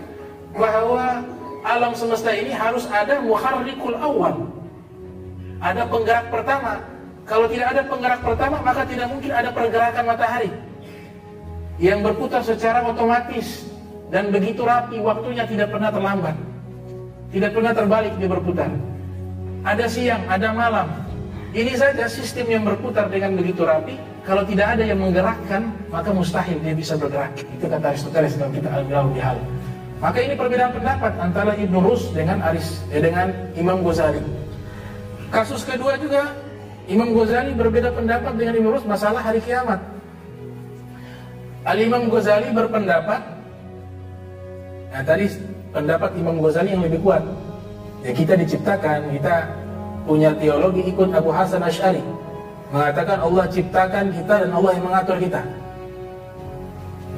bahwa 0.56 1.20
alam 1.64 1.92
semesta 1.92 2.32
ini 2.32 2.52
harus 2.52 2.88
ada 2.88 3.20
muharrikul 3.20 3.96
awal. 4.00 4.48
Ada 5.60 5.84
penggerak 5.90 6.32
pertama. 6.32 6.80
Kalau 7.28 7.46
tidak 7.46 7.76
ada 7.76 7.82
penggerak 7.84 8.20
pertama, 8.24 8.56
maka 8.64 8.82
tidak 8.88 9.06
mungkin 9.12 9.32
ada 9.36 9.52
pergerakan 9.52 10.04
matahari 10.08 10.50
yang 11.78 12.00
berputar 12.00 12.40
secara 12.42 12.82
otomatis 12.82 13.68
dan 14.08 14.32
begitu 14.32 14.64
rapi 14.64 14.98
waktunya 14.98 15.44
tidak 15.44 15.68
pernah 15.70 15.92
terlambat. 15.92 16.36
Tidak 17.28 17.52
pernah 17.52 17.76
terbalik 17.76 18.16
dia 18.16 18.28
berputar. 18.32 18.72
Ada 19.60 19.84
siang, 19.84 20.24
ada 20.32 20.56
malam. 20.56 20.88
Ini 21.52 21.76
saja 21.76 22.08
sistem 22.08 22.48
yang 22.48 22.64
berputar 22.64 23.12
dengan 23.12 23.36
begitu 23.36 23.68
rapi 23.68 24.00
kalau 24.28 24.44
tidak 24.44 24.76
ada 24.76 24.84
yang 24.84 25.00
menggerakkan, 25.00 25.72
maka 25.88 26.12
mustahil 26.12 26.60
dia 26.60 26.76
bisa 26.76 27.00
bergerak. 27.00 27.32
Itu 27.40 27.64
kata 27.64 27.96
Aristoteles 27.96 28.36
dalam 28.36 28.52
kitab 28.52 28.76
Al-Milahu 28.76 29.08
Bihal. 29.16 29.40
Maka 30.04 30.18
ini 30.20 30.36
perbedaan 30.36 30.76
pendapat 30.76 31.12
antara 31.16 31.56
Ibnu 31.56 31.80
Rus 31.80 32.12
dengan 32.12 32.44
Aris 32.44 32.84
eh, 32.92 33.00
dengan 33.00 33.32
Imam 33.56 33.80
Ghazali. 33.80 34.20
Kasus 35.32 35.64
kedua 35.64 35.96
juga 35.96 36.28
Imam 36.88 37.12
Ghazali 37.12 37.52
berbeda 37.52 37.92
pendapat 37.92 38.32
dengan 38.40 38.56
Ibnu 38.56 38.68
Rus 38.72 38.84
masalah 38.88 39.20
hari 39.20 39.44
kiamat. 39.44 39.76
Al-Imam 41.68 42.08
Ghazali 42.08 42.48
berpendapat 42.48 43.20
Nah 44.88 45.04
tadi 45.04 45.28
pendapat 45.68 46.16
Imam 46.16 46.40
Ghazali 46.40 46.72
yang 46.72 46.80
lebih 46.80 47.04
kuat. 47.04 47.20
Ya 48.00 48.16
kita 48.16 48.40
diciptakan, 48.40 49.12
kita 49.12 49.52
punya 50.08 50.32
teologi 50.40 50.80
ikut 50.88 51.12
Abu 51.12 51.28
Hasan 51.28 51.60
Ash'ari 51.60 52.00
Mengatakan 52.72 53.20
Allah 53.20 53.44
ciptakan 53.52 54.08
kita 54.16 54.48
dan 54.48 54.50
Allah 54.54 54.72
yang 54.72 54.84
mengatur 54.88 55.16
kita. 55.20 55.44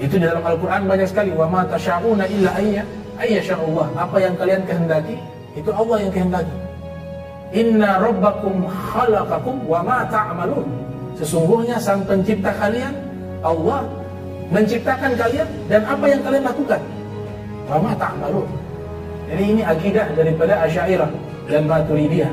Itu 0.03 0.19
dalam 0.19 0.43
Al-Quran 0.43 0.83
banyak 0.91 1.07
sekali. 1.07 1.31
Wa 1.31 1.47
ma 1.47 1.63
tasha'una 1.63 2.27
illa 2.27 2.51
ayya 2.59 2.83
Allah 3.55 3.87
Apa 3.95 4.17
yang 4.19 4.35
kalian 4.35 4.67
kehendaki 4.67 5.15
Itu 5.55 5.71
Allah 5.71 6.09
yang 6.09 6.11
kehendaki 6.11 6.70
Inna 7.51 7.99
rabbakum 7.99 8.71
khalaqakum 8.71 9.67
wa 9.67 9.83
ma 9.83 10.07
ta'malun 10.07 10.67
Sesungguhnya 11.19 11.77
sang 11.77 12.07
pencipta 12.07 12.55
kalian 12.55 12.95
Allah 13.45 13.85
menciptakan 14.51 15.15
kalian 15.21 15.49
dan 15.71 15.85
apa 15.87 16.05
yang 16.09 16.21
kalian 16.25 16.45
lakukan. 16.49 16.81
Wama 17.71 17.93
ta'malun. 17.95 18.49
Jadi 19.31 19.43
ini 19.47 19.63
akidah 19.63 20.11
daripada 20.17 20.65
Asy'ariyah 20.67 21.11
dan 21.47 21.63
Maturidiyah. 21.71 22.33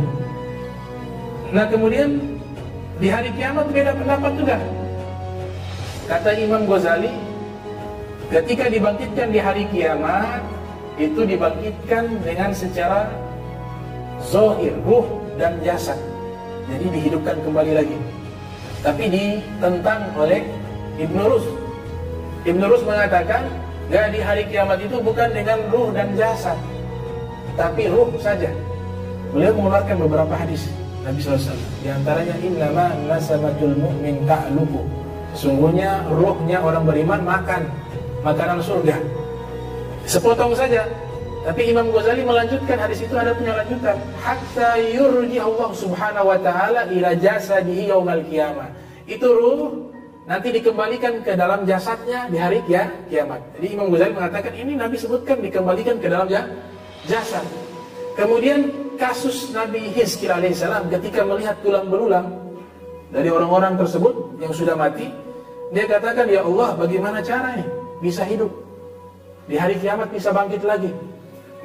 Nah, 1.54 1.70
kemudian 1.70 2.18
di 2.98 3.08
hari 3.12 3.30
kiamat 3.38 3.70
beda 3.70 3.94
pendapat 3.94 4.32
juga. 4.34 4.58
Kata 6.10 6.34
Imam 6.34 6.66
Ghazali, 6.66 7.14
ketika 8.34 8.66
dibangkitkan 8.72 9.28
di 9.30 9.40
hari 9.44 9.70
kiamat, 9.70 10.42
itu 10.98 11.22
dibangkitkan 11.22 12.18
dengan 12.26 12.50
secara 12.56 13.06
zohir, 14.26 14.74
ruh 14.86 15.06
dan 15.38 15.58
jasad. 15.62 15.98
Jadi 16.68 16.86
dihidupkan 16.92 17.38
kembali 17.46 17.72
lagi. 17.78 17.98
Tapi 18.82 19.04
ditentang 19.10 20.12
oleh 20.18 20.44
Ibn 20.98 21.18
Rus. 21.26 21.46
Ibn 22.46 22.62
Rus 22.70 22.84
mengatakan 22.86 23.46
Gak 23.88 24.12
di 24.12 24.20
hari 24.20 24.44
kiamat 24.52 24.84
itu 24.84 25.00
bukan 25.00 25.32
dengan 25.32 25.64
ruh 25.72 25.96
dan 25.96 26.12
jasad 26.20 26.60
Tapi 27.56 27.88
ruh 27.88 28.12
saja. 28.20 28.52
Beliau 29.32 29.56
mengeluarkan 29.56 29.96
beberapa 30.04 30.36
hadis 30.36 30.68
Nabi 31.08 31.20
SAW 31.24 31.56
Di 31.84 31.88
antaranya 31.92 32.36
Innama 32.44 32.92
nasamatul 33.08 33.76
mu'min 33.80 34.28
ta'luhu 34.28 34.84
Sungguhnya 35.36 36.04
ruhnya 36.12 36.60
orang 36.60 36.84
beriman 36.84 37.24
makan 37.24 37.64
Makanan 38.28 38.60
surga. 38.60 38.96
Sepotong 40.04 40.52
saja 40.52 40.84
Tapi 41.48 41.72
Imam 41.72 41.88
Ghazali 41.96 42.28
melanjutkan 42.28 42.76
hadis 42.76 43.08
itu 43.08 43.16
ada 43.16 43.32
punya 43.32 43.56
lanjutan 43.56 43.96
Hatta 44.20 44.76
yurji 44.84 45.40
Allah 45.40 45.72
subhanahu 45.72 46.28
wa 46.28 46.36
ta'ala 46.44 46.92
ila 46.92 47.16
jasadihi 47.16 47.88
yaumal 47.88 48.20
qiyamah 48.28 48.68
Itu 49.08 49.32
ruh 49.32 49.88
nanti 50.28 50.52
dikembalikan 50.52 51.24
ke 51.24 51.40
dalam 51.40 51.64
jasadnya 51.64 52.28
di 52.28 52.36
hari 52.36 52.60
kia, 52.68 52.92
kiamat. 53.08 53.40
Jadi 53.56 53.68
Imam 53.80 53.88
Ghazali 53.88 54.12
mengatakan 54.12 54.52
ini 54.60 54.76
Nabi 54.76 55.00
sebutkan 55.00 55.40
dikembalikan 55.40 55.96
ke 56.04 56.12
dalam 56.12 56.28
jasad. 57.08 57.48
Kemudian 58.20 58.68
kasus 59.00 59.56
Nabi 59.56 59.88
Hizkil 59.96 60.28
alaihissalam 60.28 60.92
ketika 60.92 61.24
melihat 61.24 61.56
tulang 61.64 61.88
belulang 61.88 62.28
dari 63.08 63.32
orang-orang 63.32 63.80
tersebut 63.80 64.36
yang 64.44 64.52
sudah 64.52 64.76
mati, 64.76 65.08
dia 65.72 65.88
katakan 65.88 66.28
ya 66.28 66.44
Allah 66.44 66.76
bagaimana 66.76 67.24
caranya 67.24 67.64
bisa 68.04 68.28
hidup 68.28 68.52
di 69.48 69.56
hari 69.56 69.80
kiamat 69.80 70.12
bisa 70.12 70.36
bangkit 70.36 70.68
lagi. 70.68 70.92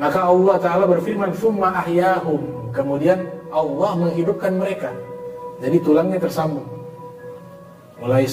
Maka 0.00 0.24
Allah 0.24 0.56
Ta'ala 0.56 0.84
berfirman, 0.88 1.32
Thumma 1.36 1.72
ahyahum. 1.84 2.72
Kemudian 2.72 3.28
Allah 3.52 3.92
menghidupkan 3.96 4.56
mereka. 4.56 4.88
Jadi 5.60 5.76
tulangnya 5.84 6.18
tersambung 6.18 6.82
mulai 8.02 8.26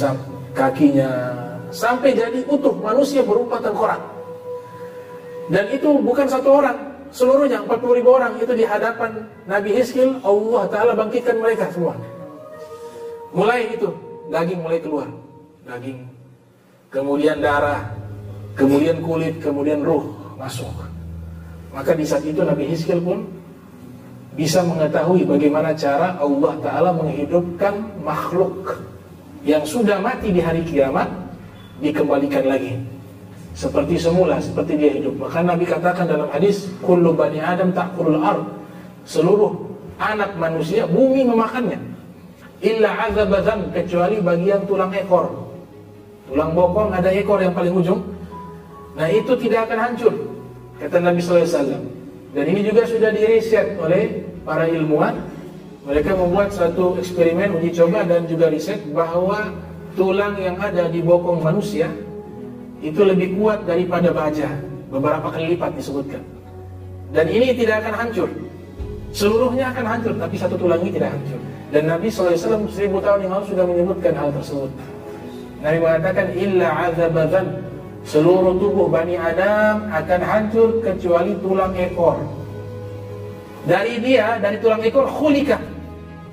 kakinya 0.57 1.09
sampai 1.69 2.17
jadi 2.17 2.41
utuh 2.49 2.73
manusia 2.81 3.21
berupa 3.21 3.61
tengkorak. 3.61 4.01
Dan 5.53 5.69
itu 5.69 6.01
bukan 6.01 6.25
satu 6.25 6.61
orang, 6.61 6.77
seluruhnya 7.13 7.61
40 7.65 7.97
ribu 8.01 8.09
orang 8.17 8.33
itu 8.41 8.53
di 8.53 8.65
hadapan 8.65 9.29
Nabi 9.45 9.77
Hizkil, 9.77 10.21
Allah 10.25 10.63
Ta'ala 10.69 10.93
bangkitkan 10.97 11.37
mereka 11.37 11.69
semua. 11.73 11.93
Mulai 13.33 13.77
itu, 13.77 13.89
daging 14.33 14.61
mulai 14.61 14.81
keluar. 14.81 15.09
Daging, 15.65 16.05
kemudian 16.89 17.37
darah, 17.41 17.93
kemudian 18.57 19.01
kulit, 19.05 19.37
kemudian 19.41 19.85
ruh 19.85 20.05
masuk. 20.37 20.69
Maka 21.69 21.93
di 21.93 22.05
saat 22.05 22.25
itu 22.25 22.41
Nabi 22.41 22.65
Hizkil 22.65 23.01
pun 23.01 23.29
bisa 24.33 24.65
mengetahui 24.65 25.27
bagaimana 25.27 25.75
cara 25.75 26.17
Allah 26.17 26.53
Ta'ala 26.63 26.89
menghidupkan 26.95 28.01
makhluk 28.01 28.81
yang 29.45 29.61
sudah 29.67 30.01
mati 30.01 30.33
di 30.33 30.41
hari 30.41 30.65
kiamat 30.65 31.09
dikembalikan 31.83 32.47
lagi. 32.49 32.79
Seperti 33.53 33.99
semula 33.99 34.39
seperti 34.39 34.79
dia 34.79 34.91
hidup. 34.95 35.19
Maka 35.19 35.43
Nabi 35.43 35.67
katakan 35.67 36.07
dalam 36.07 36.31
hadis 36.31 36.71
kullu 36.79 37.11
bani 37.11 37.43
adam 37.43 37.75
ta'kulul 37.75 38.21
ard. 38.23 38.47
Seluruh 39.03 39.51
anak 39.99 40.37
manusia 40.39 40.87
bumi 40.87 41.27
memakannya. 41.27 41.77
Illa 42.63 43.09
azabazan 43.09 43.75
kecuali 43.75 44.23
bagian 44.23 44.63
tulang 44.63 44.95
ekor. 44.95 45.51
Tulang 46.31 46.55
bokong 46.55 46.95
ada 46.95 47.11
ekor 47.11 47.43
yang 47.43 47.51
paling 47.51 47.75
ujung. 47.75 47.99
Nah 48.95 49.07
itu 49.11 49.35
tidak 49.35 49.67
akan 49.67 49.79
hancur 49.79 50.28
kata 50.79 50.97
Nabi 51.03 51.19
SAW 51.19 51.83
dan 52.33 52.45
ini 52.45 52.61
juga 52.63 52.87
sudah 52.87 53.11
diriset 53.11 53.75
oleh 53.77 54.23
para 54.47 54.65
ilmuwan 54.65 55.19
mereka 55.85 56.13
membuat 56.13 56.53
satu 56.53 56.99
eksperimen 56.99 57.55
uji 57.59 57.73
coba 57.73 58.03
dan 58.05 58.27
juga 58.29 58.51
riset 58.51 58.83
bahwa 58.91 59.51
tulang 59.97 60.37
yang 60.39 60.55
ada 60.61 60.87
di 60.91 61.01
bokong 61.01 61.41
manusia 61.41 61.89
itu 62.79 63.03
lebih 63.03 63.35
kuat 63.35 63.67
daripada 63.67 64.13
baja, 64.15 64.47
beberapa 64.87 65.27
kali 65.27 65.55
lipat 65.55 65.75
disebutkan. 65.75 66.23
Dan 67.11 67.27
ini 67.27 67.51
tidak 67.51 67.83
akan 67.83 67.93
hancur. 68.05 68.29
Seluruhnya 69.11 69.73
akan 69.73 69.85
hancur, 69.97 70.13
tapi 70.15 70.35
satu 70.39 70.55
tulang 70.55 70.79
ini 70.85 70.95
tidak 70.95 71.11
hancur. 71.11 71.39
Dan 71.69 71.89
Nabi 71.89 72.07
SAW 72.07 72.69
seribu 72.71 73.01
tahun 73.03 73.27
yang 73.27 73.33
lalu 73.35 73.45
sudah 73.51 73.65
menyebutkan 73.67 74.13
hal 74.15 74.29
tersebut. 74.31 74.71
Nabi 75.59 75.77
mengatakan, 75.81 76.25
Illa 76.37 76.67
azabadhan, 76.87 77.45
seluruh 78.09 78.57
tubuh 78.57 78.89
Bani 78.89 79.13
Adam 79.13 79.85
akan 79.93 80.21
hancur 80.25 80.81
kecuali 80.81 81.37
tulang 81.45 81.77
ekor. 81.77 82.17
Dari 83.69 84.01
dia, 84.01 84.41
dari 84.41 84.57
tulang 84.57 84.81
ekor 84.81 85.05
khulika. 85.05 85.61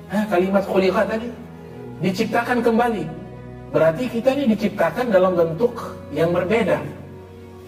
Hah, 0.09 0.25
kalimat 0.25 0.65
khulika 0.65 1.05
tadi 1.05 1.29
diciptakan 2.01 2.65
kembali. 2.65 3.05
Berarti 3.69 4.09
kita 4.09 4.33
ini 4.33 4.57
diciptakan 4.57 5.13
dalam 5.13 5.37
bentuk 5.37 5.93
yang 6.09 6.33
berbeda. 6.33 6.81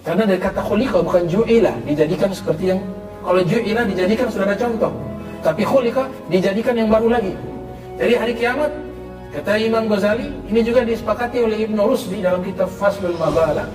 Karena 0.01 0.25
dari 0.25 0.41
kata 0.41 0.61
khulika 0.65 1.05
bukan 1.05 1.29
ju'ila, 1.29 1.75
dijadikan 1.85 2.33
seperti 2.33 2.73
yang 2.73 2.81
kalau 3.21 3.45
ju'ila 3.45 3.85
dijadikan 3.85 4.25
sudah 4.33 4.49
ada 4.49 4.57
contoh. 4.57 4.89
Tapi 5.45 5.61
khulika 5.61 6.09
dijadikan 6.33 6.73
yang 6.73 6.89
baru 6.89 7.13
lagi. 7.13 7.37
Jadi 7.99 8.13
hari 8.15 8.33
kiamat 8.33 8.71
kata 9.37 9.59
Imam 9.59 9.85
Ghazali 9.85 10.33
ini 10.49 10.65
juga 10.65 10.81
disepakati 10.81 11.45
oleh 11.45 11.67
Ibnu 11.67 11.77
Rusdi 11.83 12.23
dalam 12.25 12.41
kitab 12.41 12.71
Faslul 12.73 13.13
Mabala. 13.19 13.69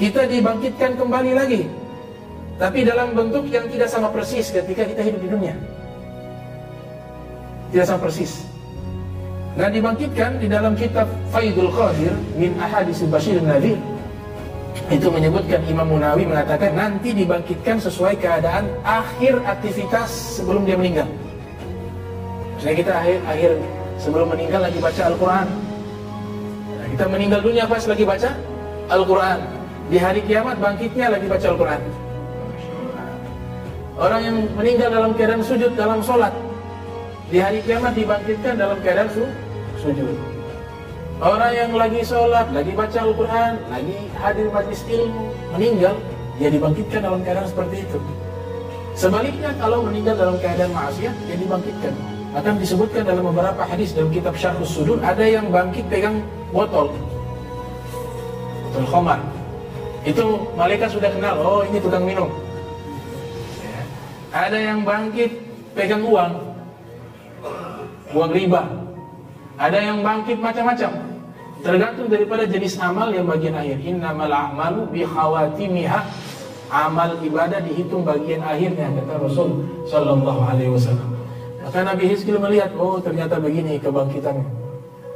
Kita 0.00 0.24
dibangkitkan 0.24 0.96
kembali 0.96 1.32
lagi 1.36 1.62
tapi 2.56 2.88
dalam 2.88 3.12
bentuk 3.12 3.44
yang 3.52 3.68
tidak 3.68 3.88
sama 3.92 4.08
persis 4.08 4.48
ketika 4.48 4.88
kita 4.88 5.00
hidup 5.04 5.20
di 5.20 5.28
dunia. 5.28 5.54
Tidak 7.68 7.84
sama 7.84 8.08
persis. 8.08 8.48
Nah 9.60 9.68
dibangkitkan 9.68 10.40
di 10.40 10.48
dalam 10.48 10.72
kitab 10.72 11.04
Faidul 11.28 11.68
Qadir 11.68 12.16
min 12.40 12.56
Ahadis 12.56 13.04
Bashir 13.12 13.44
Nadir 13.44 13.76
itu 14.88 15.06
menyebutkan 15.12 15.60
Imam 15.68 15.84
Munawi 15.92 16.24
mengatakan 16.24 16.72
nanti 16.72 17.12
dibangkitkan 17.12 17.76
sesuai 17.76 18.16
keadaan 18.24 18.72
akhir 18.80 19.36
aktivitas 19.44 20.40
sebelum 20.40 20.64
dia 20.64 20.80
meninggal. 20.80 21.08
Misalnya 22.56 22.76
kita 22.88 22.92
akhir, 23.04 23.18
akhir 23.28 23.50
sebelum 24.00 24.32
meninggal 24.32 24.64
lagi 24.64 24.80
baca 24.80 25.02
Al-Quran. 25.12 25.46
Kita 26.96 27.04
meninggal 27.04 27.40
dunia 27.44 27.64
pas 27.68 27.84
lagi 27.84 28.04
baca 28.08 28.30
Al-Quran. 28.88 29.59
Di 29.90 29.98
hari 29.98 30.22
kiamat 30.22 30.54
bangkitnya 30.62 31.10
lagi 31.10 31.26
baca 31.26 31.46
Al-Quran. 31.50 31.82
Orang 33.98 34.20
yang 34.22 34.36
meninggal 34.54 34.88
dalam 34.94 35.10
keadaan 35.18 35.42
sujud 35.42 35.74
dalam 35.74 35.98
sholat 35.98 36.30
di 37.26 37.42
hari 37.42 37.58
kiamat 37.66 37.98
dibangkitkan 37.98 38.54
dalam 38.54 38.78
keadaan 38.86 39.10
su 39.10 39.26
sujud. 39.82 40.14
Orang 41.18 41.52
yang 41.52 41.74
lagi 41.74 42.06
sholat, 42.06 42.48
lagi 42.54 42.70
baca 42.70 42.98
Al-Quran, 43.02 43.52
lagi 43.66 43.98
hadir 44.14 44.46
majlis 44.54 44.80
ilmu, 44.86 45.24
meninggal, 45.58 45.94
dia 46.38 46.48
dibangkitkan 46.54 47.00
dalam 47.04 47.20
keadaan 47.26 47.50
seperti 47.50 47.82
itu. 47.82 47.98
Sebaliknya 48.94 49.50
kalau 49.58 49.84
meninggal 49.84 50.14
dalam 50.16 50.38
keadaan 50.38 50.70
maksiat, 50.70 51.14
dia 51.26 51.36
dibangkitkan. 51.36 51.92
Akan 52.38 52.62
disebutkan 52.62 53.02
dalam 53.04 53.26
beberapa 53.26 53.66
hadis 53.66 53.90
dalam 53.90 54.14
kitab 54.14 54.38
Syarhus 54.38 54.70
Sudur, 54.70 55.02
ada 55.02 55.26
yang 55.26 55.50
bangkit 55.50 55.82
pegang 55.90 56.22
botol. 56.54 56.94
Botol 58.70 58.86
khamar. 58.86 59.39
Itu 60.00 60.48
malaikat 60.56 60.96
sudah 60.96 61.12
kenal, 61.12 61.36
oh 61.40 61.60
ini 61.68 61.76
tukang 61.76 62.08
minum. 62.08 62.32
Ada 64.30 64.56
yang 64.56 64.86
bangkit 64.86 65.28
pegang 65.74 66.06
uang, 66.06 66.32
uang 68.14 68.30
riba. 68.30 68.62
Ada 69.60 69.92
yang 69.92 70.00
bangkit 70.00 70.40
macam-macam. 70.40 70.90
Tergantung 71.60 72.08
daripada 72.08 72.48
jenis 72.48 72.80
amal 72.80 73.12
yang 73.12 73.28
bagian 73.28 73.52
akhir. 73.52 73.76
Innamal 73.84 74.32
a'malu 74.32 74.88
bi 74.88 75.04
khawatimiha. 75.04 76.00
Amal 76.70 77.18
ibadah 77.20 77.60
dihitung 77.60 78.06
bagian 78.06 78.40
akhirnya 78.40 78.88
kata 78.94 79.20
Rasul 79.20 79.66
sallallahu 79.90 80.40
alaihi 80.46 80.72
wasallam. 80.72 81.10
Maka 81.60 81.84
Nabi 81.84 82.08
Hizkil 82.08 82.40
melihat, 82.40 82.72
oh 82.78 83.02
ternyata 83.02 83.36
begini 83.36 83.76
kebangkitannya. 83.76 84.46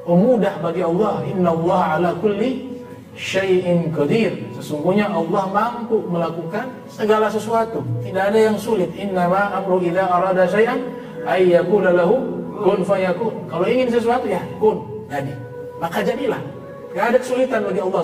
Oh 0.04 0.18
mudah 0.18 0.60
bagi 0.60 0.84
Allah. 0.84 1.24
Inna 1.24 1.54
Allah 1.56 1.80
ala 1.96 2.10
kulli 2.20 2.73
syai'in 3.14 3.94
qadir. 3.94 4.34
Sesungguhnya 4.58 5.10
Allah 5.10 5.44
mampu 5.50 6.02
melakukan 6.06 6.70
segala 6.90 7.30
sesuatu. 7.30 7.82
Tidak 8.02 8.20
ada 8.20 8.38
yang 8.38 8.58
sulit. 8.58 8.90
Inna 8.98 9.30
ma 9.30 9.54
amru 9.54 9.80
idza 9.82 10.04
arada 10.06 10.44
syai'an 10.50 10.82
ay 11.26 11.54
lahu 11.70 12.16
kun 12.62 12.80
fayakun. 12.82 13.34
Kalau 13.50 13.66
ingin 13.66 13.88
sesuatu 13.90 14.26
ya 14.26 14.42
kun, 14.58 14.82
jadi. 15.10 15.34
Maka 15.78 16.02
jadilah. 16.02 16.42
Tidak 16.94 17.04
ada 17.10 17.18
kesulitan 17.18 17.60
bagi 17.66 17.82
Allah 17.82 18.02